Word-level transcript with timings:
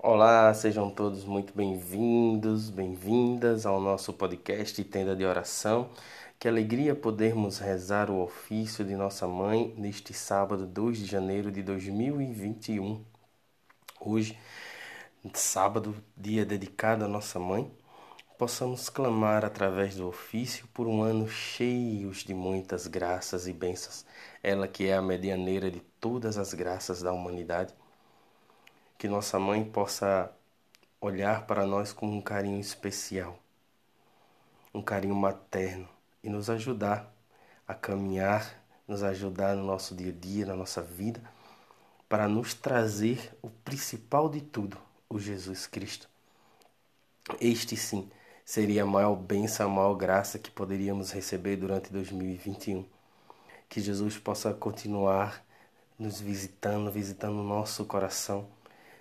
Olá, 0.00 0.54
sejam 0.54 0.88
todos 0.90 1.24
muito 1.24 1.52
bem-vindos, 1.52 2.70
bem-vindas 2.70 3.66
ao 3.66 3.80
nosso 3.80 4.12
podcast 4.12 4.82
Tenda 4.84 5.14
de 5.16 5.24
Oração. 5.24 5.90
Que 6.38 6.46
alegria 6.46 6.94
podermos 6.94 7.58
rezar 7.58 8.08
o 8.08 8.22
ofício 8.22 8.84
de 8.84 8.94
nossa 8.94 9.26
mãe 9.26 9.74
neste 9.76 10.14
sábado 10.14 10.66
2 10.66 10.98
de 10.98 11.04
janeiro 11.04 11.50
de 11.50 11.64
2021. 11.64 13.04
Hoje, 14.00 14.38
sábado, 15.34 15.96
dia 16.16 16.46
dedicado 16.46 17.04
à 17.04 17.08
nossa 17.08 17.40
mãe, 17.40 17.68
possamos 18.38 18.88
clamar 18.88 19.44
através 19.44 19.96
do 19.96 20.06
ofício 20.06 20.68
por 20.72 20.86
um 20.86 21.02
ano 21.02 21.28
cheio 21.28 22.12
de 22.12 22.34
muitas 22.34 22.86
graças 22.86 23.48
e 23.48 23.52
bênçãos. 23.52 24.06
Ela 24.44 24.68
que 24.68 24.86
é 24.86 24.94
a 24.94 25.02
medianeira 25.02 25.68
de 25.72 25.80
todas 26.00 26.38
as 26.38 26.54
graças 26.54 27.02
da 27.02 27.12
humanidade 27.12 27.74
que 28.98 29.06
nossa 29.06 29.38
mãe 29.38 29.64
possa 29.64 30.28
olhar 31.00 31.46
para 31.46 31.64
nós 31.64 31.92
com 31.92 32.08
um 32.08 32.20
carinho 32.20 32.58
especial, 32.58 33.38
um 34.74 34.82
carinho 34.82 35.14
materno 35.14 35.88
e 36.22 36.28
nos 36.28 36.50
ajudar 36.50 37.08
a 37.66 37.74
caminhar, 37.74 38.60
nos 38.88 39.04
ajudar 39.04 39.54
no 39.54 39.64
nosso 39.64 39.94
dia 39.94 40.10
a 40.10 40.14
dia, 40.14 40.44
na 40.44 40.56
nossa 40.56 40.82
vida, 40.82 41.22
para 42.08 42.26
nos 42.26 42.54
trazer 42.54 43.32
o 43.40 43.48
principal 43.48 44.28
de 44.28 44.40
tudo, 44.40 44.76
o 45.08 45.20
Jesus 45.20 45.68
Cristo. 45.68 46.08
Este 47.40 47.76
sim 47.76 48.10
seria 48.44 48.82
a 48.82 48.86
maior 48.86 49.14
bênção, 49.14 49.66
a 49.66 49.72
maior 49.72 49.94
graça 49.94 50.40
que 50.40 50.50
poderíamos 50.50 51.12
receber 51.12 51.54
durante 51.54 51.92
2021. 51.92 52.84
Que 53.68 53.80
Jesus 53.80 54.18
possa 54.18 54.52
continuar 54.52 55.44
nos 55.96 56.20
visitando, 56.20 56.90
visitando 56.90 57.40
o 57.40 57.44
nosso 57.44 57.84
coração 57.84 58.48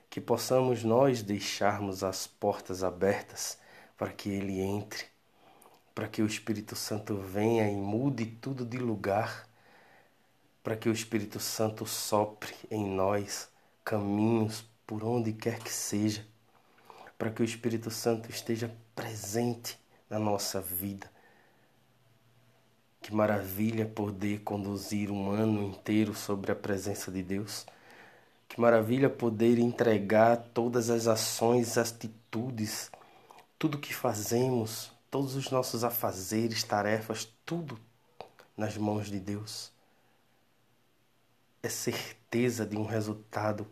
que 0.09 0.21
possamos 0.21 0.83
nós 0.83 1.21
deixarmos 1.21 2.03
as 2.03 2.25
portas 2.25 2.83
abertas 2.83 3.57
para 3.97 4.11
que 4.11 4.29
Ele 4.29 4.59
entre, 4.59 5.05
para 5.93 6.07
que 6.07 6.21
o 6.21 6.25
Espírito 6.27 6.75
Santo 6.75 7.17
venha 7.17 7.69
e 7.69 7.75
mude 7.75 8.25
tudo 8.25 8.65
de 8.65 8.77
lugar, 8.77 9.47
para 10.63 10.75
que 10.75 10.89
o 10.89 10.91
Espírito 10.91 11.39
Santo 11.39 11.85
sopre 11.85 12.53
em 12.69 12.85
nós 12.85 13.49
caminhos 13.83 14.65
por 14.85 15.03
onde 15.03 15.33
quer 15.33 15.59
que 15.59 15.71
seja, 15.71 16.25
para 17.17 17.31
que 17.31 17.41
o 17.41 17.45
Espírito 17.45 17.89
Santo 17.89 18.29
esteja 18.29 18.73
presente 18.95 19.79
na 20.09 20.19
nossa 20.19 20.61
vida. 20.61 21.09
Que 23.01 23.13
maravilha 23.13 23.85
poder 23.85 24.41
conduzir 24.41 25.09
um 25.09 25.31
ano 25.31 25.63
inteiro 25.63 26.13
sobre 26.13 26.51
a 26.51 26.55
presença 26.55 27.11
de 27.11 27.23
Deus 27.23 27.65
que 28.47 28.59
maravilha 28.59 29.09
poder 29.09 29.59
entregar 29.59 30.37
todas 30.53 30.89
as 30.89 31.07
ações, 31.07 31.77
atitudes, 31.77 32.89
tudo 33.59 33.77
que 33.77 33.93
fazemos, 33.93 34.91
todos 35.11 35.35
os 35.35 35.49
nossos 35.51 35.83
afazeres, 35.83 36.63
tarefas, 36.63 37.27
tudo 37.45 37.79
nas 38.55 38.77
mãos 38.77 39.07
de 39.07 39.19
Deus. 39.19 39.71
É 41.61 41.69
certeza 41.69 42.65
de 42.65 42.77
um 42.77 42.85
resultado 42.85 43.67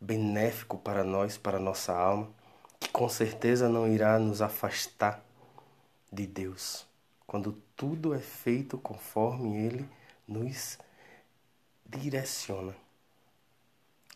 benéfico 0.00 0.78
para 0.78 1.04
nós, 1.04 1.36
para 1.36 1.58
nossa 1.58 1.92
alma, 1.92 2.30
que 2.78 2.88
com 2.88 3.08
certeza 3.08 3.68
não 3.68 3.92
irá 3.92 4.18
nos 4.18 4.40
afastar 4.40 5.24
de 6.12 6.26
Deus, 6.26 6.86
quando 7.26 7.52
tudo 7.76 8.14
é 8.14 8.20
feito 8.20 8.78
conforme 8.78 9.56
Ele 9.58 9.88
nos 10.26 10.78
direciona. 11.84 12.74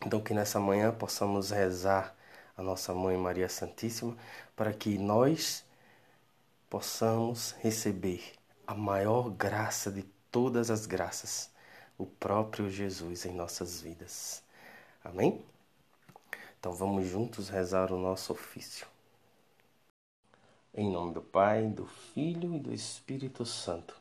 Então, 0.05 0.19
que 0.21 0.33
nessa 0.33 0.59
manhã 0.59 0.91
possamos 0.91 1.49
rezar 1.51 2.13
a 2.57 2.61
nossa 2.61 2.93
Mãe 2.93 3.17
Maria 3.17 3.47
Santíssima 3.47 4.17
para 4.55 4.73
que 4.73 4.97
nós 4.97 5.63
possamos 6.69 7.53
receber 7.61 8.33
a 8.67 8.75
maior 8.75 9.29
graça 9.29 9.89
de 9.89 10.03
todas 10.29 10.69
as 10.69 10.85
graças, 10.85 11.49
o 11.97 12.05
próprio 12.05 12.69
Jesus 12.69 13.25
em 13.25 13.33
nossas 13.33 13.81
vidas. 13.81 14.43
Amém? 15.03 15.43
Então 16.59 16.73
vamos 16.73 17.07
juntos 17.07 17.47
rezar 17.47 17.91
o 17.91 17.97
nosso 17.97 18.33
ofício. 18.33 18.85
Em 20.73 20.91
nome 20.91 21.13
do 21.13 21.21
Pai, 21.21 21.67
do 21.67 21.85
Filho 21.85 22.55
e 22.55 22.59
do 22.59 22.73
Espírito 22.73 23.45
Santo. 23.45 23.95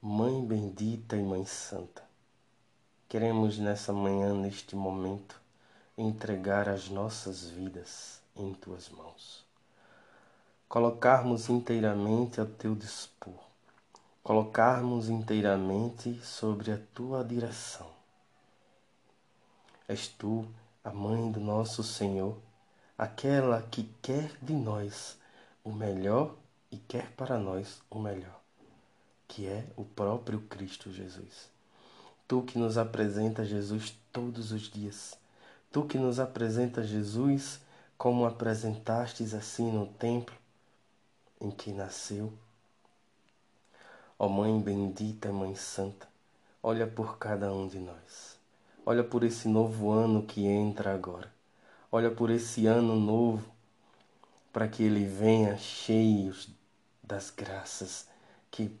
Mãe 0.00 0.44
bendita 0.44 1.16
e 1.16 1.22
Mãe 1.22 1.44
Santa 1.44 2.05
Queremos 3.08 3.56
nessa 3.56 3.92
manhã, 3.92 4.34
neste 4.34 4.74
momento, 4.74 5.40
entregar 5.96 6.68
as 6.68 6.88
nossas 6.88 7.48
vidas 7.48 8.20
em 8.34 8.52
tuas 8.52 8.88
mãos. 8.88 9.46
Colocarmos 10.68 11.48
inteiramente 11.48 12.40
a 12.40 12.44
teu 12.44 12.74
dispor, 12.74 13.38
colocarmos 14.24 15.08
inteiramente 15.08 16.20
sobre 16.20 16.72
a 16.72 16.80
tua 16.92 17.22
direção. 17.22 17.86
És 19.86 20.08
tu, 20.08 20.44
a 20.82 20.90
mãe 20.90 21.30
do 21.30 21.38
nosso 21.38 21.84
Senhor, 21.84 22.36
aquela 22.98 23.62
que 23.62 23.84
quer 24.02 24.36
de 24.42 24.52
nós 24.52 25.16
o 25.62 25.70
melhor 25.70 26.34
e 26.72 26.76
quer 26.76 27.12
para 27.12 27.38
nós 27.38 27.80
o 27.88 28.00
melhor, 28.00 28.40
que 29.28 29.46
é 29.46 29.64
o 29.76 29.84
próprio 29.84 30.40
Cristo 30.40 30.90
Jesus. 30.90 31.54
Tu 32.28 32.42
que 32.42 32.58
nos 32.58 32.76
apresenta 32.76 33.44
Jesus 33.44 33.96
todos 34.12 34.50
os 34.52 34.62
dias. 34.62 35.16
Tu 35.70 35.84
que 35.84 35.98
nos 35.98 36.18
apresenta 36.18 36.82
Jesus 36.82 37.60
como 37.96 38.26
apresentastes 38.26 39.32
assim 39.32 39.70
no 39.70 39.86
templo 39.86 40.34
em 41.40 41.50
que 41.50 41.72
nasceu. 41.72 42.32
Ó 44.18 44.28
Mãe 44.28 44.58
bendita, 44.60 45.30
Mãe 45.32 45.54
Santa, 45.54 46.08
olha 46.62 46.86
por 46.86 47.18
cada 47.18 47.52
um 47.52 47.68
de 47.68 47.78
nós. 47.78 48.36
Olha 48.84 49.04
por 49.04 49.24
esse 49.24 49.48
novo 49.48 49.90
ano 49.90 50.22
que 50.22 50.46
entra 50.46 50.94
agora. 50.94 51.30
Olha 51.92 52.10
por 52.10 52.30
esse 52.30 52.66
ano 52.66 52.96
novo, 52.96 53.48
para 54.52 54.66
que 54.66 54.82
ele 54.82 55.04
venha 55.04 55.56
cheio 55.58 56.34
das 57.02 57.30
graças 57.30 58.08
que 58.50 58.74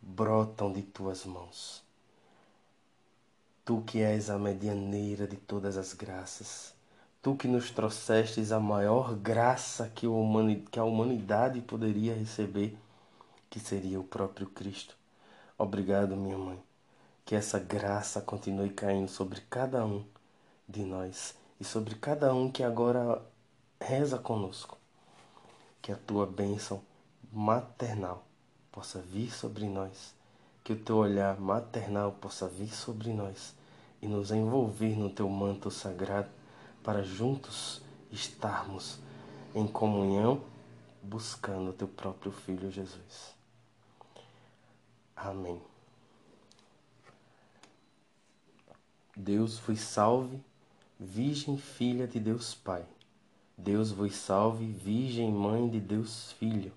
brotam 0.00 0.72
de 0.72 0.82
tuas 0.82 1.24
mãos. 1.24 1.87
Tu 3.68 3.82
que 3.82 4.00
és 4.00 4.30
a 4.30 4.38
medianeira 4.38 5.26
de 5.26 5.36
todas 5.36 5.76
as 5.76 5.92
graças, 5.92 6.72
tu 7.20 7.36
que 7.36 7.46
nos 7.46 7.70
trouxestes 7.70 8.50
a 8.50 8.58
maior 8.58 9.14
graça 9.14 9.92
que 9.94 10.06
a 10.06 10.84
humanidade 10.84 11.60
poderia 11.60 12.14
receber, 12.14 12.78
que 13.50 13.60
seria 13.60 14.00
o 14.00 14.04
próprio 14.04 14.46
Cristo. 14.46 14.96
Obrigado, 15.58 16.16
minha 16.16 16.38
mãe, 16.38 16.58
que 17.26 17.34
essa 17.34 17.58
graça 17.58 18.22
continue 18.22 18.70
caindo 18.70 19.10
sobre 19.10 19.42
cada 19.50 19.84
um 19.84 20.02
de 20.66 20.82
nós 20.82 21.34
e 21.60 21.64
sobre 21.64 21.94
cada 21.94 22.32
um 22.32 22.50
que 22.50 22.62
agora 22.62 23.22
reza 23.78 24.16
conosco. 24.16 24.78
Que 25.82 25.92
a 25.92 25.96
tua 25.96 26.24
bênção 26.24 26.80
maternal 27.30 28.24
possa 28.72 28.98
vir 28.98 29.30
sobre 29.30 29.68
nós, 29.68 30.14
que 30.64 30.72
o 30.72 30.82
teu 30.82 30.96
olhar 30.96 31.38
maternal 31.38 32.12
possa 32.12 32.48
vir 32.48 32.74
sobre 32.74 33.12
nós 33.12 33.57
e 34.00 34.06
nos 34.06 34.30
envolver 34.30 34.96
no 34.96 35.10
teu 35.10 35.28
manto 35.28 35.70
sagrado 35.70 36.28
para 36.82 37.02
juntos 37.02 37.82
estarmos 38.10 38.98
em 39.54 39.66
comunhão 39.66 40.42
buscando 41.02 41.70
o 41.70 41.72
teu 41.72 41.88
próprio 41.88 42.32
Filho 42.32 42.70
Jesus. 42.70 43.34
Amém. 45.16 45.60
Deus 49.16 49.58
vos 49.58 49.80
salve, 49.80 50.40
Virgem 50.98 51.58
Filha 51.58 52.06
de 52.06 52.20
Deus 52.20 52.54
Pai. 52.54 52.84
Deus 53.56 53.90
vos 53.90 54.14
salve, 54.14 54.66
Virgem 54.66 55.32
Mãe 55.32 55.68
de 55.68 55.80
Deus 55.80 56.30
Filho. 56.32 56.72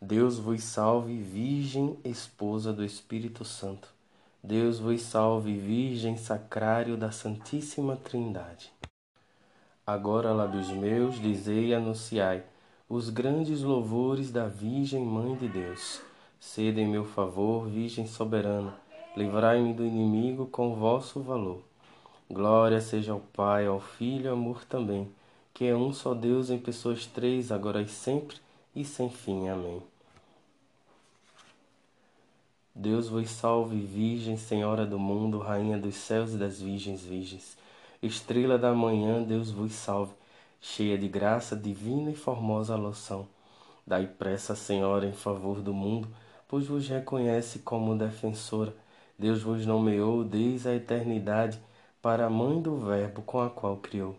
Deus 0.00 0.38
vos 0.38 0.64
salve, 0.64 1.16
Virgem 1.22 1.96
Esposa 2.04 2.72
do 2.72 2.84
Espírito 2.84 3.44
Santo. 3.44 3.91
Deus 4.44 4.80
vos 4.80 5.02
salve, 5.02 5.56
Virgem 5.56 6.16
Sacrário 6.16 6.96
da 6.96 7.12
Santíssima 7.12 7.94
Trindade. 7.94 8.72
Agora, 9.86 10.32
lábios 10.32 10.68
meus, 10.68 11.20
dizei 11.20 11.66
e 11.66 11.74
anunciai 11.74 12.42
os 12.88 13.08
grandes 13.08 13.62
louvores 13.62 14.32
da 14.32 14.48
Virgem 14.48 15.04
Mãe 15.04 15.36
de 15.36 15.46
Deus. 15.46 16.02
Sede 16.40 16.80
em 16.80 16.88
meu 16.88 17.04
favor, 17.04 17.68
Virgem 17.68 18.04
soberana, 18.08 18.74
livrai-me 19.16 19.72
do 19.72 19.84
inimigo 19.84 20.46
com 20.46 20.74
vosso 20.74 21.20
valor. 21.20 21.62
Glória 22.28 22.80
seja 22.80 23.12
ao 23.12 23.20
Pai, 23.20 23.66
ao 23.66 23.78
Filho 23.78 24.24
e 24.24 24.28
ao 24.28 24.34
amor 24.34 24.64
também, 24.64 25.08
que 25.54 25.66
é 25.66 25.76
um 25.76 25.92
só 25.92 26.14
Deus 26.14 26.50
em 26.50 26.58
pessoas 26.58 27.06
três, 27.06 27.52
agora 27.52 27.80
e 27.80 27.86
sempre, 27.86 28.38
e 28.74 28.84
sem 28.84 29.08
fim. 29.08 29.48
Amém. 29.48 29.91
Deus 32.74 33.08
vos 33.08 33.28
salve, 33.30 33.78
Virgem, 33.80 34.36
Senhora 34.36 34.86
do 34.86 34.98
mundo, 34.98 35.38
Rainha 35.38 35.78
dos 35.78 35.94
céus 35.94 36.32
e 36.32 36.38
das 36.38 36.60
virgens 36.60 37.02
virgens. 37.02 37.56
Estrela 38.02 38.58
da 38.58 38.72
manhã, 38.72 39.22
Deus 39.22 39.50
vos 39.50 39.72
salve, 39.72 40.14
cheia 40.60 40.96
de 40.96 41.06
graça 41.06 41.54
divina 41.54 42.10
e 42.10 42.14
formosa 42.14 42.74
loção. 42.74 43.28
Dai 43.86 44.06
pressa, 44.06 44.54
Senhora, 44.54 45.06
em 45.06 45.12
favor 45.12 45.60
do 45.60 45.74
mundo, 45.74 46.08
pois 46.48 46.66
vos 46.66 46.88
reconhece 46.88 47.58
como 47.58 47.96
defensora. 47.96 48.74
Deus 49.18 49.42
vos 49.42 49.66
nomeou 49.66 50.24
desde 50.24 50.68
a 50.68 50.74
eternidade 50.74 51.60
para 52.00 52.26
a 52.26 52.30
mãe 52.30 52.60
do 52.60 52.76
Verbo 52.76 53.22
com 53.22 53.40
a 53.40 53.50
qual 53.50 53.76
criou 53.76 54.16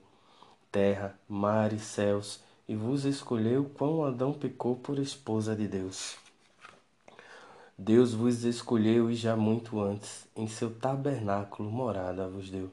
terra, 0.74 1.16
mar 1.30 1.72
e 1.72 1.78
céus, 1.78 2.40
e 2.68 2.76
vos 2.76 3.06
escolheu 3.06 3.70
quão 3.76 4.04
Adão 4.04 4.34
pecou 4.34 4.76
por 4.76 4.98
esposa 4.98 5.56
de 5.56 5.68
Deus. 5.68 6.23
Deus 7.78 8.14
vos 8.14 8.44
escolheu 8.44 9.10
e 9.10 9.16
já 9.16 9.36
muito 9.36 9.82
antes, 9.82 10.28
em 10.36 10.48
seu 10.48 10.70
tabernáculo 10.70 11.72
morada 11.72 12.28
vos 12.28 12.48
deu. 12.48 12.70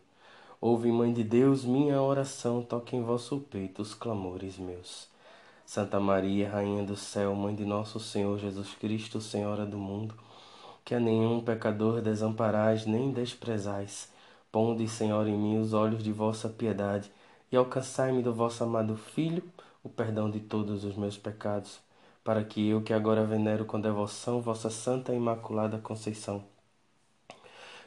Ouve, 0.60 0.92
Mãe 0.92 1.10
de 1.10 1.24
Deus, 1.24 1.64
minha 1.64 2.02
oração, 2.02 2.62
toque 2.62 2.96
em 2.96 3.02
vosso 3.02 3.40
peito 3.40 3.80
os 3.80 3.94
clamores 3.94 4.58
meus. 4.58 5.08
Santa 5.64 5.98
Maria, 5.98 6.50
Rainha 6.50 6.84
do 6.84 6.96
céu, 6.96 7.34
Mãe 7.34 7.54
de 7.54 7.64
nosso 7.64 7.98
Senhor 7.98 8.38
Jesus 8.38 8.74
Cristo, 8.74 9.22
Senhora 9.22 9.64
do 9.64 9.78
mundo, 9.78 10.14
que 10.84 10.94
a 10.94 11.00
nenhum 11.00 11.40
pecador 11.40 12.02
desamparais 12.02 12.84
nem 12.84 13.10
desprezais, 13.10 14.12
ponde, 14.52 14.86
Senhor, 14.86 15.26
em 15.26 15.36
mim 15.36 15.58
os 15.58 15.72
olhos 15.72 16.02
de 16.02 16.12
vossa 16.12 16.46
piedade 16.46 17.10
e 17.50 17.56
alcançai-me 17.56 18.22
do 18.22 18.34
vosso 18.34 18.62
amado 18.62 18.96
Filho 18.96 19.42
o 19.82 19.88
perdão 19.88 20.30
de 20.30 20.40
todos 20.40 20.84
os 20.84 20.94
meus 20.94 21.16
pecados 21.16 21.80
para 22.22 22.44
que 22.44 22.68
eu, 22.68 22.82
que 22.82 22.92
agora 22.92 23.24
venero 23.24 23.64
com 23.64 23.80
devoção 23.80 24.40
vossa 24.40 24.70
Santa 24.70 25.14
Imaculada 25.14 25.78
Conceição, 25.78 26.44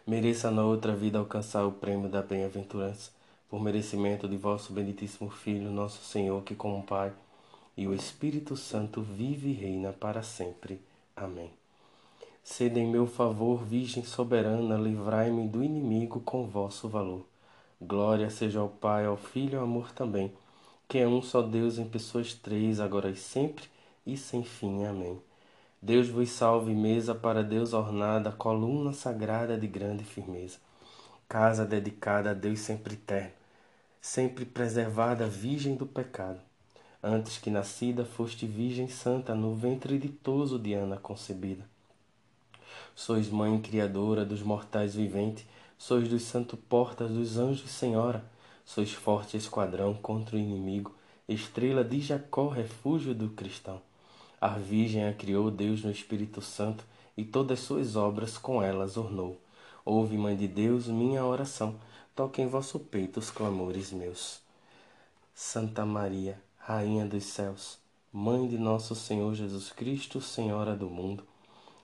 mereça 0.05 0.49
na 0.51 0.63
outra 0.63 0.95
vida 0.95 1.19
alcançar 1.19 1.65
o 1.65 1.71
prêmio 1.71 2.09
da 2.09 2.21
bem-aventurança, 2.21 3.11
por 3.49 3.61
merecimento 3.61 4.27
de 4.27 4.35
vosso 4.35 4.73
benditíssimo 4.73 5.29
Filho, 5.29 5.69
nosso 5.69 6.03
Senhor, 6.03 6.41
que 6.43 6.55
como 6.55 6.83
Pai 6.83 7.13
e 7.77 7.87
o 7.87 7.93
Espírito 7.93 8.55
Santo 8.55 9.01
vive 9.01 9.49
e 9.49 9.53
reina 9.53 9.91
para 9.91 10.23
sempre. 10.23 10.79
Amém. 11.15 11.51
Sede 12.43 12.79
em 12.79 12.87
meu 12.87 13.07
favor, 13.07 13.63
Virgem 13.63 14.03
soberana, 14.03 14.75
livrai-me 14.75 15.47
do 15.47 15.63
inimigo 15.63 16.19
com 16.19 16.45
vosso 16.45 16.89
valor. 16.89 17.25
Glória 17.81 18.29
seja 18.29 18.59
ao 18.59 18.69
Pai, 18.69 19.05
ao 19.05 19.17
Filho 19.17 19.53
e 19.53 19.55
ao 19.55 19.63
amor 19.63 19.91
também, 19.91 20.31
que 20.87 20.97
é 20.97 21.07
um 21.07 21.21
só 21.21 21.41
Deus 21.41 21.77
em 21.77 21.87
pessoas 21.87 22.33
três, 22.33 22.79
agora 22.79 23.09
e 23.09 23.15
sempre, 23.15 23.65
e 24.05 24.17
sem 24.17 24.43
fim. 24.43 24.85
Amém. 24.85 25.21
Deus 25.81 26.07
vos 26.07 26.29
salve, 26.29 26.73
mesa 26.73 27.13
para 27.13 27.43
Deus 27.43 27.73
ornada, 27.73 28.31
coluna 28.31 28.93
sagrada 28.93 29.57
de 29.57 29.67
grande 29.67 30.03
firmeza, 30.03 30.57
casa 31.27 31.65
dedicada 31.65 32.31
a 32.31 32.33
Deus 32.33 32.59
sempre 32.59 32.93
eterno, 32.93 33.33
sempre 33.99 34.45
preservada, 34.45 35.27
virgem 35.27 35.75
do 35.75 35.85
pecado. 35.85 36.39
Antes 37.01 37.37
que 37.37 37.49
nascida, 37.49 38.05
foste 38.05 38.47
virgem 38.47 38.87
santa, 38.87 39.35
no 39.35 39.53
ventre 39.55 39.99
ditoso 39.99 40.57
de 40.57 40.73
Ana 40.73 40.95
concebida. 40.95 41.65
Sois 42.95 43.27
mãe 43.27 43.59
criadora 43.59 44.23
dos 44.23 44.41
mortais 44.41 44.95
viventes, 44.95 45.45
sois 45.77 46.07
dos 46.07 46.21
santos 46.21 46.57
portas 46.69 47.11
dos 47.11 47.37
anjos 47.37 47.69
senhora, 47.69 48.23
sois 48.63 48.93
forte 48.93 49.35
esquadrão 49.35 49.93
contra 49.93 50.37
o 50.37 50.39
inimigo, 50.39 50.95
estrela 51.27 51.83
de 51.83 51.99
Jacó, 51.99 52.47
refúgio 52.47 53.13
do 53.13 53.29
cristão. 53.31 53.81
A 54.45 54.57
Virgem 54.57 55.07
a 55.07 55.13
criou 55.13 55.49
Deus 55.49 55.85
no 55.85 55.89
Espírito 55.89 56.41
Santo 56.41 56.83
e 57.15 57.23
todas 57.23 57.61
suas 57.61 57.95
obras 57.95 58.37
com 58.37 58.61
elas 58.61 58.97
ornou. 58.97 59.39
Ouve, 59.85 60.17
Mãe 60.17 60.35
de 60.35 60.49
Deus, 60.49 60.87
minha 60.87 61.23
oração, 61.23 61.79
toque 62.13 62.41
em 62.41 62.47
vosso 62.47 62.77
peito 62.77 63.21
os 63.21 63.31
clamores 63.31 63.93
meus. 63.93 64.41
Santa 65.33 65.85
Maria, 65.85 66.37
Rainha 66.57 67.05
dos 67.05 67.23
céus, 67.23 67.77
Mãe 68.11 68.45
de 68.45 68.57
nosso 68.57 68.95
Senhor 68.95 69.33
Jesus 69.33 69.71
Cristo, 69.71 70.19
Senhora 70.19 70.75
do 70.75 70.89
mundo, 70.89 71.23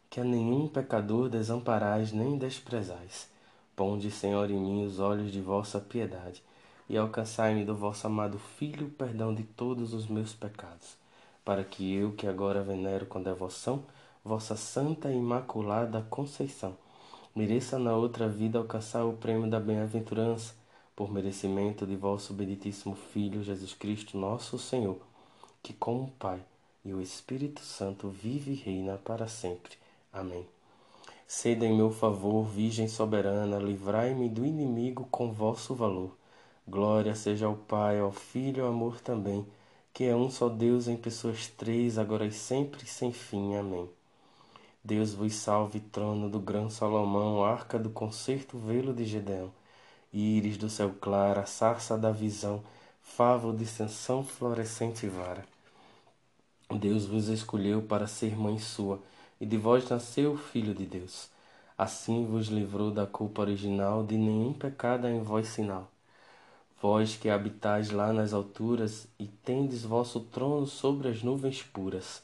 que 0.10 0.20
a 0.20 0.26
nenhum 0.26 0.68
pecador 0.68 1.30
desamparais 1.30 2.12
nem 2.12 2.38
desprezais. 2.38 3.30
Ponde, 3.74 4.12
Senhor, 4.12 4.52
em 4.52 4.60
mim 4.60 4.86
os 4.86 5.00
olhos 5.00 5.32
de 5.32 5.40
vossa 5.40 5.80
piedade 5.80 6.44
e 6.90 6.98
alcançai-me 6.98 7.64
do 7.64 7.74
vosso 7.74 8.06
amado 8.06 8.38
Filho 8.38 8.88
o 8.88 8.92
perdão 8.92 9.34
de 9.34 9.44
todos 9.44 9.94
os 9.94 10.08
meus 10.08 10.34
pecados 10.34 11.00
para 11.50 11.64
que 11.64 11.96
eu, 11.96 12.12
que 12.12 12.28
agora 12.28 12.62
venero 12.62 13.08
com 13.08 13.20
devoção 13.20 13.84
vossa 14.24 14.56
santa 14.56 15.12
e 15.12 15.16
imaculada 15.16 16.06
Conceição, 16.08 16.78
mereça 17.36 17.80
na 17.80 17.96
outra 17.96 18.30
vida 18.30 18.60
alcançar 18.60 19.04
o 19.04 19.14
prêmio 19.14 19.50
da 19.50 19.60
bem-aventurança, 19.60 20.54
por 20.96 21.12
merecimento 21.12 21.88
de 21.88 21.96
vosso 21.96 22.36
benditíssimo 22.36 22.94
Filho 22.94 23.42
Jesus 23.42 23.74
Cristo, 23.74 24.16
nosso 24.16 24.60
Senhor, 24.60 25.00
que 25.64 25.74
com 25.74 26.04
o 26.04 26.12
Pai 26.20 26.40
e 26.86 26.94
o 26.94 27.02
Espírito 27.02 27.62
Santo 27.62 28.10
vive 28.10 28.52
e 28.52 28.56
reina 28.56 29.00
para 29.04 29.28
sempre. 29.28 29.72
Amém. 30.14 30.46
Sede 31.26 31.66
em 31.66 31.76
meu 31.76 31.90
favor, 31.90 32.46
Virgem 32.46 32.88
soberana, 32.88 33.58
livrai-me 33.58 34.30
do 34.30 34.46
inimigo 34.46 35.08
com 35.10 35.34
vosso 35.34 35.74
valor. 35.74 36.16
Glória 36.68 37.16
seja 37.16 37.48
ao 37.48 37.56
Pai, 37.56 37.98
ao 38.00 38.12
Filho 38.12 38.66
ao 38.66 38.70
amor 38.70 39.02
também 39.02 39.44
que 39.94 40.06
é 40.06 40.16
um 40.16 40.30
só 40.30 40.48
Deus 40.50 40.88
em 40.88 40.96
pessoas 40.96 41.48
três, 41.48 41.98
agora 41.98 42.26
e 42.26 42.32
sempre, 42.32 42.86
sem 42.86 43.12
fim. 43.12 43.56
Amém. 43.56 43.90
Deus 44.84 45.14
vos 45.14 45.36
salve, 45.36 45.80
trono 45.80 46.30
do 46.30 46.40
grão 46.40 46.70
Salomão, 46.70 47.44
arca 47.44 47.78
do 47.78 47.90
concerto, 47.90 48.58
velo 48.58 48.94
de 48.94 49.06
Gedeão, 49.06 49.52
íris 50.14 50.58
do 50.58 50.70
céu 50.70 50.96
claro, 51.02 51.46
sarça 51.46 51.98
da 51.98 52.12
visão, 52.12 52.64
favo 53.02 53.52
de 53.52 53.66
ascensão, 53.66 54.24
florescente 54.24 55.08
vara. 55.08 55.46
Deus 56.72 57.06
vos 57.06 57.28
escolheu 57.28 57.82
para 57.82 58.08
ser 58.08 58.38
mãe 58.38 58.58
sua, 58.60 59.00
e 59.42 59.46
de 59.46 59.58
vós 59.58 59.90
nasceu 59.90 60.34
o 60.34 60.38
Filho 60.38 60.74
de 60.74 60.86
Deus. 60.86 61.30
Assim 61.78 62.26
vos 62.26 62.48
livrou 62.48 62.92
da 62.92 63.06
culpa 63.06 63.42
original, 63.42 64.04
de 64.04 64.18
nenhum 64.18 64.54
pecado 64.54 65.08
em 65.08 65.22
vós 65.22 65.48
sinal 65.48 65.90
vós 66.82 67.18
que 67.18 67.30
habitais 67.30 67.92
lá 67.92 68.14
nas 68.14 68.34
alturas 68.34 69.08
e 69.20 69.28
tendes 69.28 69.84
vosso 69.84 70.22
trono 70.22 70.66
sobre 70.66 71.10
as 71.10 71.22
nuvens 71.22 71.62
puras. 71.62 72.24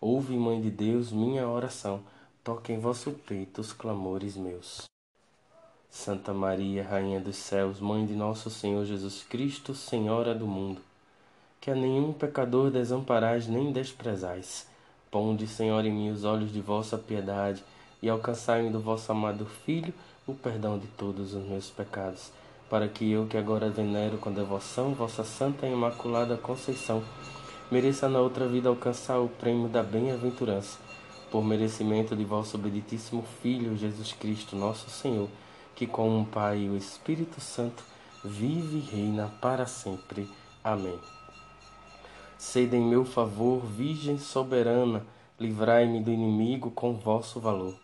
Ouve, 0.00 0.36
Mãe 0.36 0.60
de 0.60 0.70
Deus, 0.70 1.10
minha 1.10 1.48
oração, 1.48 2.02
toque 2.44 2.72
em 2.72 2.78
vosso 2.78 3.10
peito 3.10 3.60
os 3.60 3.72
clamores 3.72 4.36
meus. 4.36 4.82
Santa 5.88 6.34
Maria, 6.34 6.86
Rainha 6.86 7.18
dos 7.18 7.36
céus, 7.36 7.80
Mãe 7.80 8.04
de 8.04 8.14
nosso 8.14 8.50
Senhor 8.50 8.84
Jesus 8.84 9.22
Cristo, 9.22 9.74
Senhora 9.74 10.34
do 10.34 10.46
mundo, 10.46 10.82
que 11.58 11.70
a 11.70 11.74
nenhum 11.74 12.12
pecador 12.12 12.70
desamparais 12.70 13.48
nem 13.48 13.72
desprezais. 13.72 14.68
Ponde, 15.10 15.46
Senhor, 15.46 15.82
em 15.86 15.92
mim 15.92 16.10
os 16.10 16.22
olhos 16.22 16.52
de 16.52 16.60
vossa 16.60 16.98
piedade 16.98 17.64
e 18.02 18.10
alcançai-me 18.10 18.68
do 18.68 18.78
vosso 18.78 19.10
amado 19.10 19.46
Filho 19.46 19.94
o 20.26 20.34
perdão 20.34 20.78
de 20.78 20.86
todos 20.88 21.32
os 21.32 21.44
meus 21.46 21.70
pecados 21.70 22.30
para 22.68 22.88
que 22.88 23.10
eu, 23.10 23.26
que 23.26 23.36
agora 23.36 23.70
venero 23.70 24.18
com 24.18 24.32
devoção 24.32 24.92
vossa 24.92 25.22
Santa 25.22 25.66
e 25.66 25.72
Imaculada 25.72 26.36
Conceição, 26.36 27.02
mereça 27.70 28.08
na 28.08 28.20
outra 28.20 28.46
vida 28.48 28.68
alcançar 28.68 29.18
o 29.20 29.28
prêmio 29.28 29.68
da 29.68 29.82
bem-aventurança, 29.82 30.78
por 31.30 31.44
merecimento 31.44 32.16
de 32.16 32.24
vosso 32.24 32.58
benditíssimo 32.58 33.24
Filho 33.42 33.76
Jesus 33.76 34.12
Cristo, 34.12 34.56
nosso 34.56 34.90
Senhor, 34.90 35.28
que 35.74 35.86
com 35.86 36.20
o 36.20 36.26
Pai 36.26 36.62
e 36.62 36.68
o 36.68 36.76
Espírito 36.76 37.40
Santo 37.40 37.84
vive 38.24 38.78
e 38.78 38.80
reina 38.80 39.32
para 39.40 39.66
sempre. 39.66 40.28
Amém. 40.62 40.98
Sede 42.38 42.76
em 42.76 42.84
meu 42.84 43.04
favor, 43.04 43.60
Virgem 43.64 44.18
soberana, 44.18 45.04
livrai-me 45.38 46.00
do 46.00 46.10
inimigo 46.10 46.70
com 46.70 46.94
vosso 46.94 47.38
valor. 47.40 47.74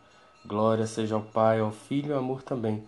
Glória 0.44 0.86
seja 0.86 1.14
ao 1.14 1.22
Pai, 1.22 1.60
ao 1.60 1.70
Filho 1.70 2.10
e 2.10 2.12
ao 2.12 2.18
amor 2.18 2.42
também 2.42 2.82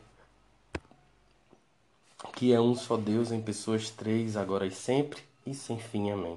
que 2.34 2.52
é 2.52 2.60
um 2.60 2.74
só 2.74 2.96
Deus 2.96 3.30
em 3.30 3.40
pessoas 3.40 3.90
três, 3.90 4.36
agora 4.36 4.66
e 4.66 4.70
sempre, 4.70 5.22
e 5.46 5.54
sem 5.54 5.78
fim. 5.78 6.10
Amém. 6.10 6.36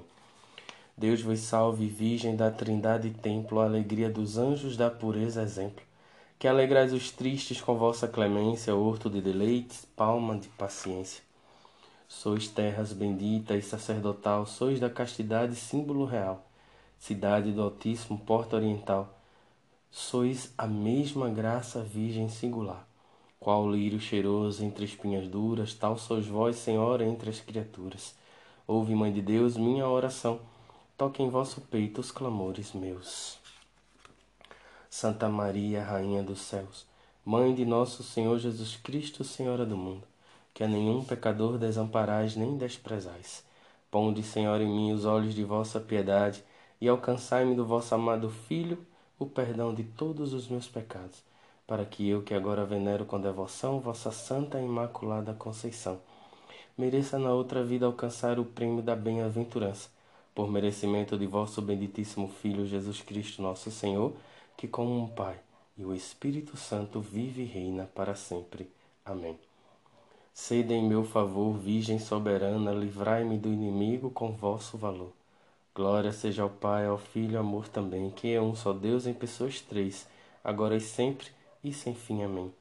Deus 0.96 1.20
vos 1.20 1.40
salve, 1.40 1.86
Virgem 1.86 2.36
da 2.36 2.50
Trindade 2.50 3.10
Templo, 3.10 3.60
alegria 3.60 4.08
dos 4.08 4.38
anjos 4.38 4.76
da 4.76 4.90
pureza 4.90 5.42
exemplo, 5.42 5.84
que 6.38 6.46
alegrais 6.46 6.92
os 6.92 7.10
tristes 7.10 7.60
com 7.60 7.76
vossa 7.76 8.06
clemência, 8.06 8.74
horto 8.74 9.10
de 9.10 9.20
deleites, 9.20 9.86
palma 9.96 10.38
de 10.38 10.48
paciência. 10.48 11.22
Sois 12.08 12.48
terras 12.48 12.92
bendita 12.92 13.56
e 13.56 13.62
sacerdotal, 13.62 14.46
sois 14.46 14.78
da 14.78 14.88
castidade 14.88 15.56
símbolo 15.56 16.04
real, 16.04 16.48
cidade 16.98 17.50
do 17.52 17.60
Altíssimo, 17.60 18.18
porta 18.18 18.56
oriental. 18.56 19.18
Sois 19.90 20.52
a 20.56 20.66
mesma 20.66 21.28
graça 21.28 21.82
virgem 21.82 22.28
singular 22.28 22.87
qual 23.40 23.70
lírio 23.70 24.00
cheiroso 24.00 24.64
entre 24.64 24.84
espinhas 24.84 25.28
duras, 25.28 25.74
tal 25.74 25.96
sois 25.96 26.26
vós, 26.26 26.56
Senhora, 26.56 27.04
entre 27.04 27.30
as 27.30 27.40
criaturas. 27.40 28.14
Ouve, 28.66 28.94
Mãe 28.94 29.12
de 29.12 29.22
Deus, 29.22 29.56
minha 29.56 29.88
oração, 29.88 30.40
toque 30.96 31.22
em 31.22 31.30
vosso 31.30 31.60
peito 31.62 32.00
os 32.00 32.10
clamores 32.10 32.72
meus. 32.72 33.38
Santa 34.90 35.28
Maria, 35.28 35.84
Rainha 35.84 36.22
dos 36.22 36.40
céus, 36.40 36.86
Mãe 37.24 37.54
de 37.54 37.64
nosso 37.64 38.02
Senhor 38.02 38.38
Jesus 38.38 38.76
Cristo, 38.76 39.22
Senhora 39.22 39.64
do 39.64 39.76
mundo, 39.76 40.02
que 40.52 40.64
a 40.64 40.68
nenhum 40.68 41.04
pecador 41.04 41.58
desamparais 41.58 42.34
nem 42.34 42.56
desprezais. 42.56 43.44
Ponde, 43.90 44.22
Senhor, 44.22 44.60
em 44.60 44.66
mim 44.66 44.92
os 44.92 45.04
olhos 45.04 45.34
de 45.34 45.44
vossa 45.44 45.78
piedade 45.78 46.42
e 46.80 46.88
alcançai-me 46.88 47.54
do 47.54 47.64
vosso 47.64 47.94
amado 47.94 48.28
Filho 48.28 48.78
o 49.18 49.26
perdão 49.26 49.74
de 49.74 49.82
todos 49.82 50.32
os 50.32 50.48
meus 50.48 50.68
pecados, 50.68 51.22
para 51.68 51.84
que 51.84 52.08
eu, 52.08 52.22
que 52.22 52.32
agora 52.32 52.64
venero 52.64 53.04
com 53.04 53.20
devoção 53.20 53.78
vossa 53.78 54.10
Santa 54.10 54.58
e 54.58 54.64
Imaculada 54.64 55.34
Conceição, 55.34 56.00
mereça 56.78 57.18
na 57.18 57.30
outra 57.30 57.62
vida 57.62 57.84
alcançar 57.84 58.38
o 58.38 58.44
prêmio 58.46 58.82
da 58.82 58.96
bem-aventurança, 58.96 59.90
por 60.34 60.50
merecimento 60.50 61.18
de 61.18 61.26
vosso 61.26 61.60
benditíssimo 61.60 62.26
Filho 62.26 62.64
Jesus 62.64 63.02
Cristo, 63.02 63.42
nosso 63.42 63.70
Senhor, 63.70 64.14
que 64.56 64.66
com 64.66 64.86
um 64.86 65.06
Pai 65.06 65.38
e 65.76 65.84
o 65.84 65.94
Espírito 65.94 66.56
Santo 66.56 67.02
vive 67.02 67.42
e 67.42 67.44
reina 67.44 67.84
para 67.94 68.14
sempre. 68.14 68.70
Amém. 69.04 69.38
Sede 70.32 70.72
em 70.72 70.88
meu 70.88 71.04
favor, 71.04 71.52
Virgem 71.52 71.98
soberana, 71.98 72.72
livrai-me 72.72 73.36
do 73.36 73.52
inimigo 73.52 74.08
com 74.10 74.32
vosso 74.32 74.78
valor. 74.78 75.12
Glória 75.74 76.12
seja 76.12 76.44
ao 76.44 76.50
Pai, 76.50 76.86
ao 76.86 76.96
Filho 76.96 77.36
ao 77.36 77.44
amor 77.44 77.68
também, 77.68 78.08
que 78.08 78.32
é 78.32 78.40
um 78.40 78.54
só 78.54 78.72
Deus 78.72 79.06
em 79.06 79.12
pessoas 79.12 79.60
três, 79.60 80.08
agora 80.42 80.74
e 80.74 80.80
sempre 80.80 81.36
e 81.62 81.72
sem 81.72 81.94
fim. 81.94 82.22
Amém. 82.22 82.52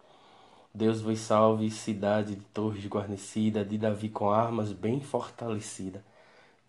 Deus 0.73 1.01
vos 1.01 1.19
salve, 1.19 1.71
cidade 1.71 2.35
de 2.35 2.45
torres 2.45 2.85
guarnecida, 2.85 3.65
de 3.65 3.77
Davi 3.77 4.09
com 4.09 4.29
armas 4.29 4.71
bem 4.71 4.99
fortalecida. 5.01 6.03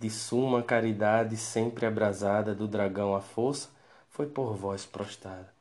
De 0.01 0.09
suma 0.09 0.63
caridade 0.63 1.37
sempre 1.37 1.85
abrasada, 1.85 2.55
do 2.55 2.67
dragão 2.67 3.15
a 3.15 3.21
força 3.21 3.69
foi 4.09 4.27
por 4.27 4.55
vós 4.55 4.87
prostrada. 4.87 5.53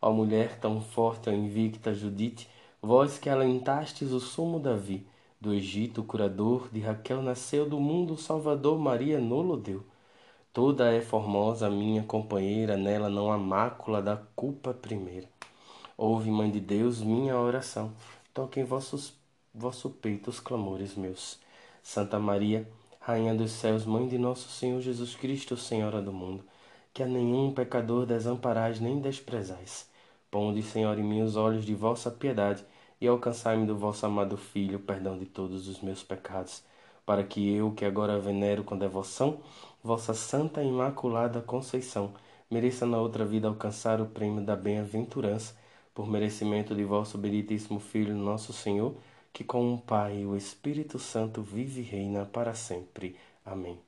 Ó 0.00 0.12
mulher 0.12 0.58
tão 0.60 0.80
forte, 0.80 1.28
ó 1.28 1.32
invicta 1.32 1.94
Judite, 1.94 2.48
vós 2.80 3.18
que 3.18 3.28
alentastes 3.30 4.12
o 4.12 4.20
sumo 4.20 4.60
Davi, 4.60 5.06
do 5.40 5.52
Egito 5.52 6.02
curador, 6.02 6.68
de 6.70 6.80
Raquel 6.80 7.20
nasceu 7.20 7.68
do 7.68 7.80
mundo 7.80 8.16
Salvador, 8.16 8.78
Maria 8.78 9.18
nolo 9.18 9.56
deu. 9.56 9.84
Toda 10.52 10.92
é 10.92 11.00
formosa 11.00 11.68
minha 11.70 12.02
companheira, 12.02 12.76
nela 12.76 13.08
não 13.08 13.32
há 13.32 13.38
mácula 13.38 14.02
da 14.02 14.16
culpa 14.36 14.72
primeira. 14.72 15.26
Ouve, 15.96 16.30
Mãe 16.30 16.50
de 16.50 16.58
Deus, 16.58 17.02
minha 17.02 17.36
oração. 17.38 17.92
Toque 18.32 18.58
em 18.58 18.64
vossos, 18.64 19.12
vosso 19.54 19.90
peito 19.90 20.30
os 20.30 20.40
clamores 20.40 20.94
meus. 20.94 21.38
Santa 21.82 22.18
Maria, 22.18 22.66
Rainha 22.98 23.34
dos 23.34 23.50
céus, 23.50 23.84
Mãe 23.84 24.08
de 24.08 24.16
nosso 24.16 24.48
Senhor 24.48 24.80
Jesus 24.80 25.14
Cristo, 25.14 25.54
Senhora 25.54 26.00
do 26.00 26.12
mundo, 26.12 26.44
que 26.94 27.02
a 27.02 27.06
nenhum 27.06 27.52
pecador 27.52 28.06
desamparais 28.06 28.80
nem 28.80 29.00
desprezais. 29.00 29.86
Ponde, 30.30 30.62
Senhor, 30.62 30.98
em 30.98 31.02
mim 31.02 31.20
os 31.20 31.36
olhos 31.36 31.64
de 31.64 31.74
vossa 31.74 32.10
piedade 32.10 32.64
e 32.98 33.06
alcançai-me 33.06 33.66
do 33.66 33.76
vosso 33.76 34.06
amado 34.06 34.38
Filho 34.38 34.78
o 34.78 34.82
perdão 34.82 35.18
de 35.18 35.26
todos 35.26 35.68
os 35.68 35.82
meus 35.82 36.02
pecados, 36.02 36.62
para 37.04 37.22
que 37.22 37.52
eu, 37.52 37.72
que 37.72 37.84
agora 37.84 38.18
venero 38.18 38.64
com 38.64 38.78
devoção, 38.78 39.40
vossa 39.84 40.14
Santa 40.14 40.62
Imaculada 40.62 41.42
Conceição, 41.42 42.14
mereça 42.50 42.86
na 42.86 42.98
outra 42.98 43.26
vida 43.26 43.46
alcançar 43.46 44.00
o 44.00 44.06
prêmio 44.06 44.42
da 44.42 44.56
bem-aventurança 44.56 45.60
por 45.94 46.08
merecimento 46.08 46.74
de 46.74 46.84
vosso 46.84 47.18
benditíssimo 47.18 47.78
Filho, 47.78 48.14
nosso 48.14 48.52
Senhor, 48.52 48.94
que 49.32 49.44
com 49.44 49.74
o 49.74 49.78
Pai 49.78 50.20
e 50.20 50.26
o 50.26 50.36
Espírito 50.36 50.98
Santo 50.98 51.42
vive 51.42 51.80
e 51.80 51.84
reina 51.84 52.24
para 52.24 52.54
sempre. 52.54 53.16
Amém. 53.44 53.78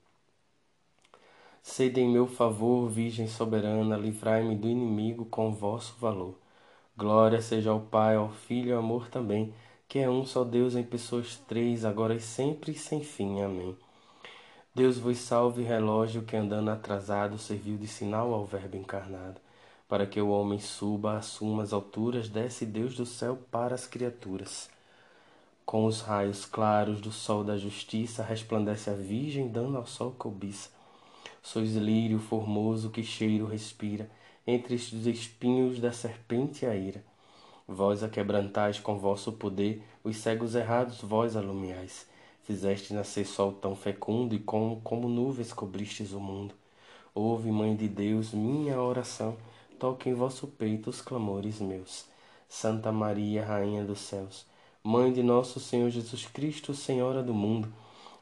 Sede 1.62 2.00
em 2.00 2.10
meu 2.10 2.26
favor, 2.26 2.88
Virgem 2.88 3.26
soberana, 3.26 3.96
livrai-me 3.96 4.54
do 4.54 4.68
inimigo 4.68 5.24
com 5.24 5.52
vosso 5.52 5.94
valor. 5.98 6.38
Glória 6.96 7.40
seja 7.40 7.70
ao 7.70 7.80
Pai, 7.80 8.16
ao 8.16 8.30
Filho 8.30 8.68
e 8.68 8.72
ao 8.72 8.80
amor 8.80 9.08
também, 9.08 9.52
que 9.88 9.98
é 9.98 10.08
um 10.08 10.26
só 10.26 10.44
Deus 10.44 10.74
em 10.74 10.82
pessoas 10.82 11.36
três, 11.48 11.84
agora 11.84 12.14
e 12.14 12.20
sempre 12.20 12.72
e 12.72 12.78
sem 12.78 13.02
fim. 13.02 13.40
Amém. 13.40 13.76
Deus 14.74 14.98
vos 14.98 15.18
salve, 15.18 15.62
relógio 15.62 16.22
que 16.22 16.36
andando 16.36 16.68
atrasado 16.70 17.38
serviu 17.38 17.76
de 17.78 17.86
sinal 17.86 18.34
ao 18.34 18.44
Verbo 18.44 18.76
encarnado. 18.76 19.40
Para 19.86 20.06
que 20.06 20.20
o 20.20 20.30
homem 20.30 20.58
suba, 20.58 21.18
assuma 21.18 21.62
as 21.62 21.72
alturas, 21.72 22.28
desce 22.28 22.64
Deus 22.64 22.94
do 22.96 23.04
céu 23.04 23.38
para 23.50 23.74
as 23.74 23.86
criaturas. 23.86 24.70
Com 25.66 25.84
os 25.84 26.00
raios 26.00 26.46
claros 26.46 27.00
do 27.00 27.12
sol 27.12 27.44
da 27.44 27.58
justiça, 27.58 28.22
resplandece 28.22 28.88
a 28.88 28.94
Virgem, 28.94 29.48
dando 29.48 29.76
ao 29.76 29.86
sol 29.86 30.12
cobiça. 30.12 30.70
Sois 31.42 31.76
lírio 31.76 32.18
formoso 32.18 32.90
que 32.90 33.02
cheiro 33.02 33.46
respira, 33.46 34.10
entre 34.46 34.74
os 34.74 35.06
espinhos 35.06 35.78
da 35.78 35.92
serpente 35.92 36.64
a 36.64 36.74
ira. 36.74 37.04
Vós 37.68 38.02
a 38.02 38.08
quebrantais 38.08 38.78
com 38.78 38.98
vosso 38.98 39.32
poder, 39.32 39.82
os 40.02 40.16
cegos 40.16 40.54
errados 40.54 41.00
vós 41.02 41.36
alumiais. 41.36 42.06
Fizeste 42.42 42.92
nascer 42.94 43.26
sol 43.26 43.52
tão 43.52 43.74
fecundo, 43.74 44.34
e 44.34 44.38
como, 44.38 44.80
como 44.80 45.08
nuvens 45.08 45.52
cobristes 45.52 46.12
o 46.12 46.20
mundo. 46.20 46.54
Ouve, 47.14 47.50
Mãe 47.50 47.76
de 47.76 47.88
Deus, 47.88 48.32
minha 48.32 48.80
oração 48.80 49.36
toque 49.84 50.08
em 50.08 50.14
vosso 50.14 50.46
peito 50.46 50.88
os 50.88 51.02
clamores 51.02 51.60
meus. 51.60 52.06
Santa 52.48 52.90
Maria, 52.90 53.44
Rainha 53.44 53.84
dos 53.84 53.98
céus, 53.98 54.46
Mãe 54.82 55.12
de 55.12 55.22
nosso 55.22 55.60
Senhor 55.60 55.90
Jesus 55.90 56.24
Cristo, 56.24 56.72
Senhora 56.72 57.22
do 57.22 57.34
mundo, 57.34 57.70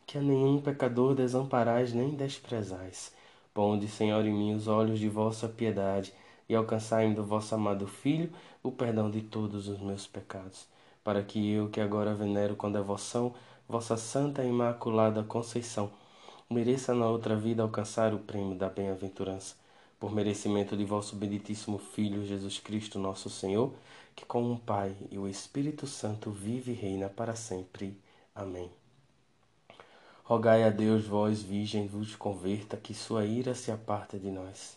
que 0.05 0.19
a 0.19 0.21
nenhum 0.21 0.61
pecador 0.61 1.15
desamparais 1.15 1.93
nem 1.93 2.17
desprezais. 2.17 3.13
Ponde, 3.55 3.87
Senhor, 3.87 4.27
em 4.27 4.35
mim 4.35 4.53
os 4.53 4.67
olhos 4.67 4.99
de 4.99 5.09
vossa 5.09 5.49
piedade 5.49 6.13
e 6.49 6.55
alcançai-me 6.57 7.15
do 7.15 7.23
vosso 7.23 7.55
amado 7.55 7.87
Filho 7.87 8.33
o 8.61 8.73
perdão 8.73 9.09
de 9.09 9.21
todos 9.21 9.69
os 9.69 9.79
meus 9.79 10.05
pecados, 10.05 10.67
para 11.05 11.23
que 11.23 11.49
eu, 11.49 11.69
que 11.69 11.81
agora 11.81 12.13
venero 12.13 12.57
com 12.57 12.73
devoção 12.73 13.33
vossa 13.69 13.97
Santa 13.97 14.43
e 14.43 14.49
Imaculada 14.49 15.23
Conceição, 15.23 15.93
mereça 16.51 16.93
na 16.93 17.09
outra 17.09 17.37
vida 17.37 17.63
alcançar 17.63 18.13
o 18.13 18.19
prêmio 18.19 18.57
da 18.57 18.69
bem-aventurança 18.69 19.62
por 20.03 20.13
merecimento 20.13 20.77
de 20.77 20.85
vosso 20.85 21.15
benditíssimo 21.15 21.79
Filho 21.79 22.27
Jesus 22.27 22.59
Cristo, 22.59 22.99
nosso 22.99 23.31
Senhor, 23.31 23.73
que 24.17 24.25
com 24.25 24.53
o 24.53 24.59
Pai 24.59 24.97
e 25.13 25.17
o 25.17 25.29
Espírito 25.29 25.87
Santo 25.87 26.29
vive 26.29 26.73
e 26.73 26.75
reina 26.75 27.09
para 27.09 27.37
sempre. 27.37 27.97
Amém. 28.35 28.69
Rogai 30.25 30.65
a 30.65 30.71
Deus, 30.71 31.07
vós, 31.07 31.41
Virgem, 31.41 31.87
vos 31.87 32.17
converta, 32.17 32.77
que 32.77 32.93
sua 32.93 33.25
ira 33.25 33.55
se 33.55 33.71
aparte 33.71 34.19
de 34.19 34.29
nós. 34.29 34.77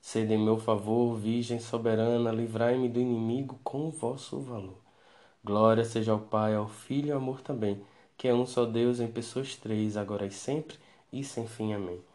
Sede 0.00 0.34
em 0.34 0.38
meu 0.38 0.56
favor, 0.56 1.16
Virgem 1.16 1.58
soberana, 1.58 2.30
livrai-me 2.30 2.88
do 2.88 3.00
inimigo 3.00 3.58
com 3.64 3.88
o 3.88 3.90
vosso 3.90 4.38
valor. 4.38 4.78
Glória 5.42 5.84
seja 5.84 6.12
ao 6.12 6.20
Pai, 6.20 6.54
ao 6.54 6.68
Filho 6.68 7.08
e 7.08 7.10
ao 7.10 7.18
amor 7.18 7.40
também, 7.40 7.82
que 8.16 8.28
é 8.28 8.32
um 8.32 8.46
só 8.46 8.64
Deus 8.64 9.00
em 9.00 9.08
pessoas 9.08 9.56
três, 9.56 9.96
agora 9.96 10.26
e 10.26 10.30
sempre, 10.30 10.78
e 11.12 11.24
sem 11.24 11.48
fim. 11.48 11.72
Amém. 11.72 12.09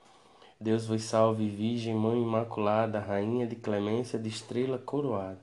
Deus 0.60 0.86
vos 0.86 1.04
salve, 1.04 1.50
Virgem, 1.50 1.94
Mãe 1.94 2.22
Imaculada, 2.22 2.98
Rainha 2.98 3.46
de 3.46 3.58
clemência, 3.58 4.18
de 4.18 4.30
estrela 4.30 4.78
coroada. 4.78 5.38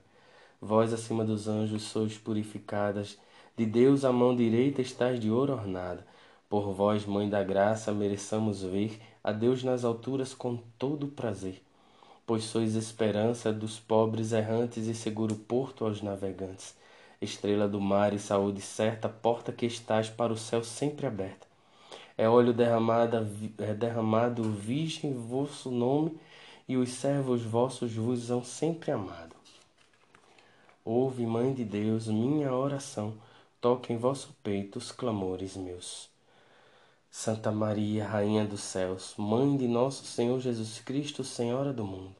Vós 0.59 0.91
acima 0.91 1.23
dos 1.23 1.47
anjos 1.47 1.83
sois 1.83 2.17
purificadas, 2.17 3.19
de 3.55 3.63
Deus 3.63 4.03
a 4.03 4.11
mão 4.11 4.35
direita 4.35 4.81
estás 4.81 5.19
de 5.19 5.29
ouro 5.29 5.53
ornada. 5.53 6.03
Por 6.49 6.73
vós, 6.73 7.05
Mãe 7.05 7.29
da 7.29 7.43
Graça, 7.43 7.91
mereçamos 7.93 8.63
ver 8.63 8.99
a 9.23 9.31
Deus 9.31 9.63
nas 9.63 9.85
alturas 9.85 10.33
com 10.33 10.57
todo 10.79 11.07
prazer. 11.07 11.61
Pois 12.25 12.45
sois 12.45 12.75
esperança 12.75 13.53
dos 13.53 13.79
pobres 13.79 14.31
errantes 14.31 14.87
e 14.87 14.95
seguro 14.95 15.35
porto 15.35 15.85
aos 15.85 16.01
navegantes. 16.01 16.75
Estrela 17.21 17.67
do 17.67 17.79
mar 17.79 18.13
e 18.13 18.19
saúde 18.19 18.61
certa, 18.61 19.07
porta 19.07 19.51
que 19.51 19.67
estás 19.67 20.09
para 20.09 20.33
o 20.33 20.37
céu 20.37 20.63
sempre 20.63 21.05
aberta 21.05 21.52
é 22.17 22.29
óleo 22.29 22.53
derramado, 22.53 23.17
é 23.57 23.73
derramado 23.73 24.43
virgem 24.43 25.13
vosso 25.13 25.71
nome, 25.71 26.17
e 26.67 26.77
os 26.77 26.89
servos 26.89 27.41
vossos 27.41 27.93
vos 27.93 28.23
são 28.23 28.43
sempre 28.43 28.91
amado. 28.91 29.35
Ouve, 30.85 31.25
Mãe 31.25 31.53
de 31.53 31.65
Deus, 31.65 32.07
minha 32.07 32.53
oração, 32.53 33.13
toque 33.59 33.91
em 33.91 33.97
vosso 33.97 34.35
peito 34.43 34.77
os 34.77 34.91
clamores 34.91 35.57
meus. 35.57 36.09
Santa 37.09 37.51
Maria, 37.51 38.07
Rainha 38.07 38.45
dos 38.45 38.61
céus, 38.61 39.13
Mãe 39.17 39.57
de 39.57 39.67
nosso 39.67 40.05
Senhor 40.05 40.39
Jesus 40.39 40.79
Cristo, 40.79 41.23
Senhora 41.23 41.73
do 41.73 41.83
mundo, 41.83 42.15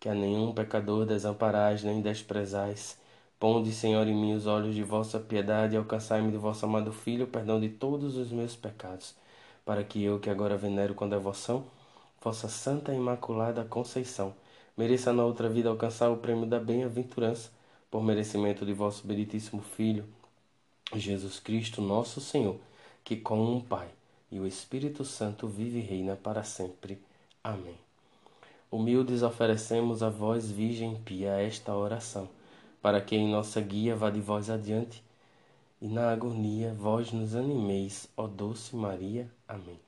que 0.00 0.08
a 0.08 0.14
nenhum 0.14 0.52
pecador 0.52 1.06
desamparais 1.06 1.82
nem 1.84 2.00
desprezais, 2.00 2.98
ponde, 3.38 3.72
Senhor, 3.72 4.06
em 4.06 4.14
mim 4.14 4.34
os 4.34 4.46
olhos 4.46 4.74
de 4.74 4.82
vossa 4.82 5.20
piedade 5.20 5.74
e 5.74 5.78
alcançai-me 5.78 6.30
de 6.30 6.38
vosso 6.38 6.64
amado 6.64 6.92
Filho 6.92 7.24
o 7.24 7.28
perdão 7.28 7.60
de 7.60 7.68
todos 7.68 8.16
os 8.16 8.30
meus 8.30 8.56
pecados 8.56 9.14
para 9.64 9.84
que 9.84 10.02
eu, 10.02 10.20
que 10.20 10.30
agora 10.30 10.56
venero 10.56 10.94
com 10.94 11.08
devoção, 11.08 11.64
vossa 12.22 12.48
Santa 12.48 12.92
Imaculada 12.92 13.64
Conceição, 13.64 14.34
mereça 14.76 15.12
na 15.12 15.24
outra 15.24 15.48
vida 15.48 15.68
alcançar 15.68 16.10
o 16.10 16.16
prêmio 16.16 16.46
da 16.46 16.58
bem-aventurança, 16.58 17.50
por 17.90 18.02
merecimento 18.02 18.66
de 18.66 18.72
vosso 18.72 19.06
benditíssimo 19.06 19.62
Filho, 19.62 20.04
Jesus 20.94 21.38
Cristo, 21.38 21.80
nosso 21.80 22.20
Senhor, 22.20 22.58
que 23.04 23.16
com 23.16 23.56
o 23.56 23.62
Pai 23.62 23.88
e 24.30 24.40
o 24.40 24.46
Espírito 24.46 25.04
Santo 25.04 25.46
vive 25.46 25.78
e 25.78 25.82
reina 25.82 26.16
para 26.16 26.42
sempre. 26.42 27.00
Amém. 27.42 27.78
Humildes 28.70 29.22
oferecemos 29.22 30.02
a 30.02 30.08
vós, 30.08 30.50
Virgem 30.50 30.96
Pia, 30.96 31.40
esta 31.40 31.74
oração, 31.74 32.28
para 32.82 33.00
que 33.00 33.14
em 33.14 33.30
nossa 33.30 33.60
guia 33.60 33.94
vá 33.94 34.10
de 34.10 34.20
vós 34.20 34.50
adiante 34.50 35.02
e 35.80 35.86
na 35.86 36.10
agonia 36.10 36.74
vós 36.74 37.12
nos 37.12 37.34
animeis, 37.34 38.08
ó 38.16 38.26
doce 38.26 38.74
Maria. 38.74 39.30
Amém. 39.48 39.78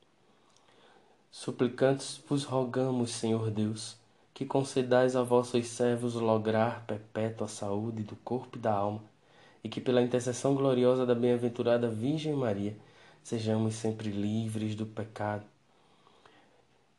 Suplicantes 1.31 2.21
vos 2.29 2.45
rogamos, 2.45 3.11
Senhor 3.11 3.51
Deus, 3.51 3.97
que 4.33 4.45
concedais 4.45 5.17
a 5.17 5.23
vossos 5.23 5.67
servos 5.67 6.15
lograr 6.15 6.85
perpétua 6.87 7.49
saúde 7.49 8.03
do 8.03 8.17
corpo 8.17 8.57
e 8.57 8.61
da 8.61 8.73
alma, 8.73 9.03
e 9.63 9.69
que 9.69 9.81
pela 9.81 10.03
intercessão 10.03 10.55
gloriosa 10.55 11.05
da 11.05 11.15
bem-aventurada 11.15 11.89
Virgem 11.89 12.35
Maria, 12.35 12.77
sejamos 13.23 13.75
sempre 13.75 14.11
livres 14.11 14.75
do 14.75 14.87
pecado 14.87 15.45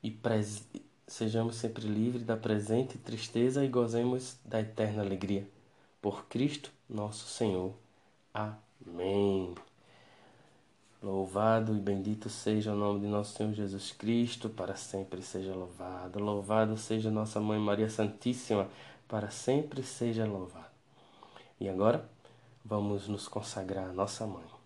e 0.04 0.12
pres... 0.12 0.68
sejamos 1.08 1.56
sempre 1.56 1.88
livres 1.88 2.24
da 2.26 2.38
presente 2.38 2.98
tristeza 2.98 3.64
e 3.64 3.68
gozemos 3.68 4.38
da 4.44 4.60
eterna 4.60 5.02
alegria. 5.02 5.48
Por 6.02 6.26
Cristo 6.28 6.72
nosso 6.90 7.28
Senhor. 7.28 7.74
Amém. 8.34 9.56
Louvado 11.02 11.76
e 11.76 11.80
bendito 11.80 12.28
seja 12.28 12.74
o 12.74 12.76
nome 12.76 13.02
de 13.02 13.08
nosso 13.08 13.38
Senhor 13.38 13.54
Jesus 13.54 13.92
Cristo, 13.92 14.50
para 14.50 14.76
sempre 14.76 15.22
seja 15.22 15.54
louvado. 15.54 16.20
Louvado 16.20 16.76
seja 16.76 17.12
nossa 17.12 17.40
Mãe 17.40 17.60
Maria 17.60 17.88
Santíssima, 17.88 18.68
para 19.08 19.30
sempre 19.30 19.84
seja 19.84 20.26
louvado. 20.26 20.66
E 21.60 21.70
agora, 21.70 22.10
vamos 22.66 23.08
nos 23.08 23.28
consagrar 23.28 23.90
à 23.90 23.94
nossa 23.94 24.26
Mãe. 24.26 24.57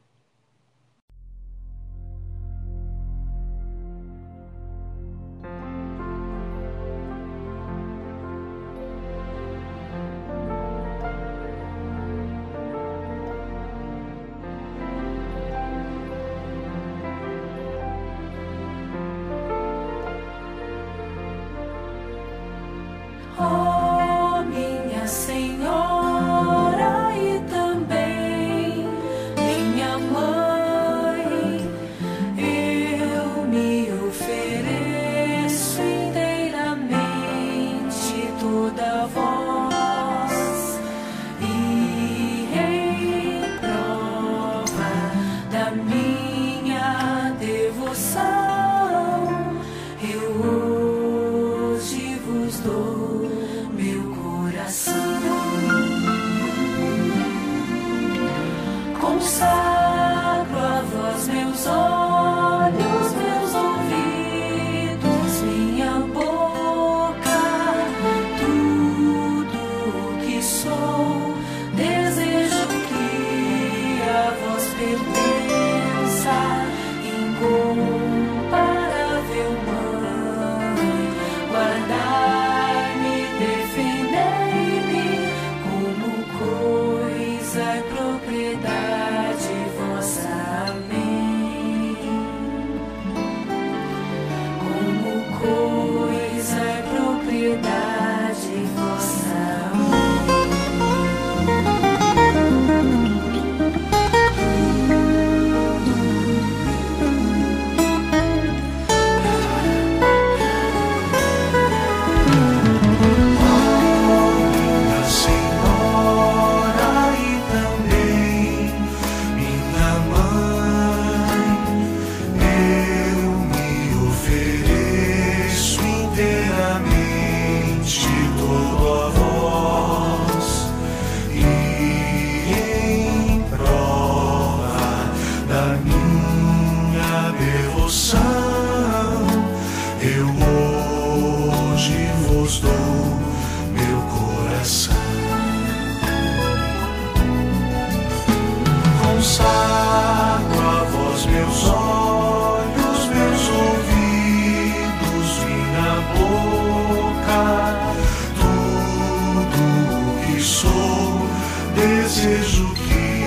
desejo 162.22 162.72
que 162.76 163.24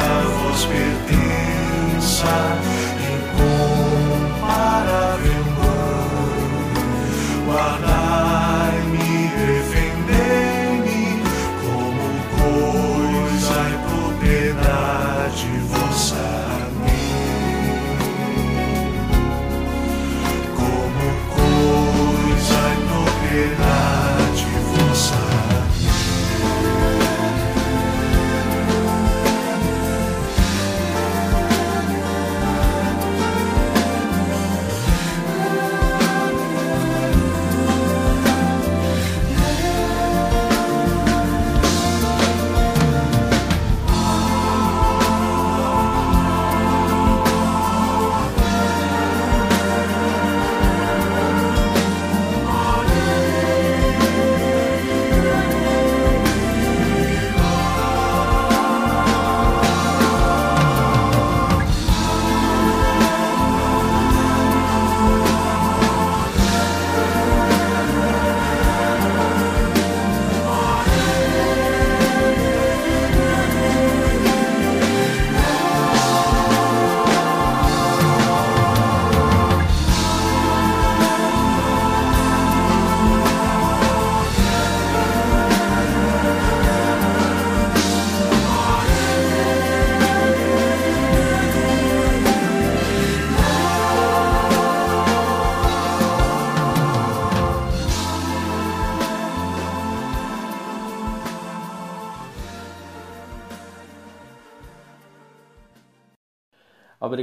a 0.00 0.42
voz 0.42 0.64
pertença. 0.64 2.28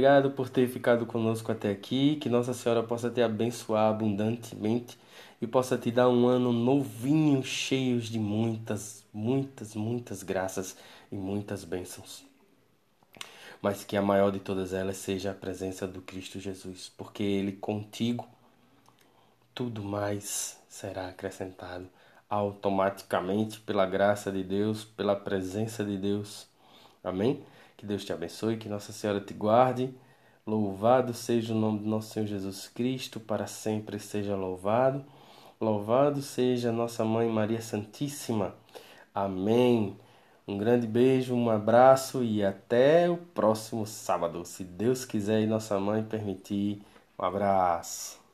Obrigado 0.06 0.30
por 0.30 0.48
ter 0.48 0.68
ficado 0.68 1.04
conosco 1.04 1.50
até 1.50 1.68
aqui. 1.68 2.14
Que 2.14 2.28
Nossa 2.28 2.54
Senhora 2.54 2.80
possa 2.80 3.10
te 3.10 3.20
abençoar 3.20 3.90
abundantemente 3.90 4.96
e 5.42 5.48
possa 5.48 5.76
te 5.76 5.90
dar 5.90 6.08
um 6.08 6.28
ano 6.28 6.52
novinho, 6.52 7.42
cheio 7.42 8.00
de 8.00 8.16
muitas, 8.16 9.04
muitas, 9.12 9.74
muitas 9.74 10.22
graças 10.22 10.76
e 11.10 11.16
muitas 11.16 11.64
bênçãos. 11.64 12.24
Mas 13.60 13.82
que 13.82 13.96
a 13.96 14.00
maior 14.00 14.30
de 14.30 14.38
todas 14.38 14.72
elas 14.72 14.96
seja 14.96 15.32
a 15.32 15.34
presença 15.34 15.88
do 15.88 16.00
Cristo 16.00 16.38
Jesus, 16.38 16.88
porque 16.96 17.24
Ele 17.24 17.50
contigo, 17.50 18.28
tudo 19.52 19.82
mais 19.82 20.56
será 20.68 21.08
acrescentado 21.08 21.88
automaticamente 22.30 23.58
pela 23.58 23.84
graça 23.84 24.30
de 24.30 24.44
Deus, 24.44 24.84
pela 24.84 25.16
presença 25.16 25.84
de 25.84 25.98
Deus. 25.98 26.46
Amém? 27.02 27.42
Que 27.76 27.84
Deus 27.84 28.04
te 28.04 28.12
abençoe, 28.12 28.56
que 28.56 28.68
Nossa 28.68 28.92
Senhora 28.92 29.20
te 29.20 29.34
guarde. 29.34 29.94
Louvado 30.46 31.12
seja 31.12 31.52
o 31.52 31.58
nome 31.58 31.80
do 31.80 31.88
nosso 31.88 32.12
Senhor 32.12 32.26
Jesus 32.26 32.68
Cristo, 32.68 33.18
para 33.18 33.46
sempre 33.46 33.98
seja 33.98 34.36
louvado. 34.36 35.04
Louvado 35.60 36.22
seja 36.22 36.70
nossa 36.70 37.04
mãe 37.04 37.28
Maria 37.28 37.60
Santíssima. 37.60 38.54
Amém. 39.14 39.96
Um 40.46 40.56
grande 40.56 40.86
beijo, 40.86 41.34
um 41.34 41.50
abraço 41.50 42.22
e 42.22 42.44
até 42.44 43.10
o 43.10 43.16
próximo 43.16 43.84
sábado, 43.86 44.44
se 44.44 44.62
Deus 44.62 45.04
quiser 45.04 45.40
e 45.42 45.46
nossa 45.46 45.80
mãe 45.80 46.04
permitir. 46.04 46.80
Um 47.18 47.24
abraço. 47.24 48.25